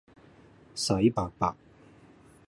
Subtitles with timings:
[0.73, 1.55] 洗白白